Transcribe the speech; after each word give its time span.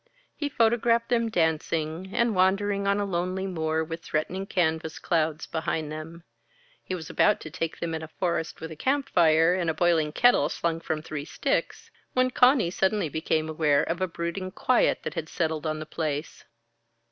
He 0.35 0.49
photographed 0.49 1.09
them 1.09 1.29
dancing, 1.29 2.09
and 2.11 2.33
wandering 2.33 2.87
on 2.87 2.99
a 2.99 3.05
lonely 3.05 3.45
moor 3.45 3.83
with 3.83 4.01
threatening 4.03 4.47
canvas 4.47 4.97
clouds 4.97 5.45
behind 5.45 5.91
them. 5.91 6.23
He 6.81 6.95
was 6.95 7.11
about 7.11 7.39
to 7.41 7.51
take 7.51 7.77
them 7.79 7.93
in 7.93 8.01
a 8.01 8.07
forest, 8.07 8.61
with 8.61 8.71
a 8.71 8.75
camp 8.75 9.09
fire, 9.09 9.53
and 9.53 9.69
a 9.69 9.75
boiling 9.75 10.11
kettle 10.11 10.49
slung 10.49 10.79
from 10.79 11.03
three 11.03 11.25
sticks 11.25 11.91
when 12.13 12.31
Conny 12.31 12.71
suddenly 12.71 13.09
became 13.09 13.47
aware 13.47 13.83
of 13.83 14.01
a 14.01 14.07
brooding 14.07 14.49
quiet 14.49 15.03
that 15.03 15.13
had 15.13 15.29
settled 15.29 15.67
on 15.67 15.77
the 15.77 15.85
place. 15.85 16.45